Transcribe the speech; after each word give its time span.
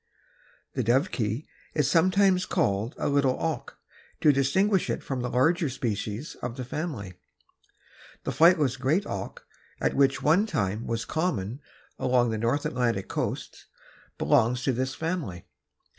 The 0.73 0.83
Dovekie 0.83 1.45
is 1.75 1.87
sometimes 1.87 2.47
called 2.47 2.95
a 2.97 3.07
little 3.07 3.35
auk 3.35 3.77
to 4.21 4.33
distinguish 4.33 4.89
it 4.89 5.03
from 5.03 5.21
the 5.21 5.29
larger 5.29 5.69
species 5.69 6.33
of 6.41 6.57
the 6.57 6.65
family. 6.65 7.13
The 8.23 8.31
flightless 8.31 8.79
great 8.79 9.05
auk, 9.05 9.45
which 9.93 10.15
at 10.15 10.23
one 10.23 10.47
time 10.47 10.87
was 10.87 11.05
common 11.05 11.59
along 11.99 12.31
the 12.31 12.39
north 12.39 12.65
Atlantic 12.65 13.09
coast, 13.09 13.67
belongs 14.17 14.63
to 14.63 14.73
this 14.73 14.95
family. 14.95 15.45